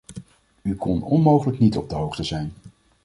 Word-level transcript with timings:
U 0.63 0.75
kon 0.75 1.03
onmogelijk 1.03 1.59
niet 1.59 1.77
op 1.77 1.89
de 1.89 1.95
hoogte 1.95 2.23
zijn! 2.23 2.53